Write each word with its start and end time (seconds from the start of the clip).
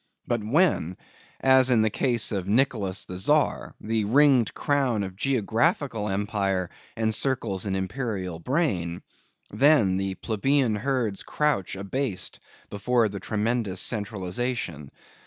But 0.25 0.43
when, 0.43 0.97
as 1.41 1.69
in 1.69 1.83
the 1.83 1.91
case 1.91 2.31
of 2.31 2.47
Nicholas 2.47 3.05
the 3.05 3.19
Czar, 3.19 3.75
the 3.79 4.05
ringed 4.05 4.51
crown 4.55 5.03
of 5.03 5.15
geographical 5.15 6.09
empire 6.09 6.71
encircles 6.97 7.67
an 7.67 7.75
imperial 7.75 8.39
brain; 8.39 9.03
then, 9.51 9.97
the 9.97 10.15
plebeian 10.15 10.73
herds 10.77 11.21
crouch 11.21 11.75
abased 11.75 12.39
before 12.71 13.09
the 13.09 13.19
tremendous 13.19 13.79
centralization. 13.79 14.89